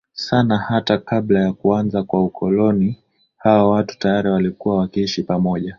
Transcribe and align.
sana 0.13 0.57
hata 0.57 0.97
kabla 0.97 1.39
ya 1.39 1.53
kuanza 1.53 2.03
kwa 2.03 2.25
ukoloni 2.25 2.97
hawa 3.37 3.69
watu 3.69 3.99
tayari 3.99 4.29
walikuwa 4.29 4.77
wakiishi 4.77 5.23
pamoja 5.23 5.69